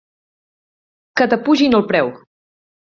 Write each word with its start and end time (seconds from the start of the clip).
Que 1.21 1.29
t'apugin 1.35 1.79
el 1.83 1.87
preu! 1.95 2.15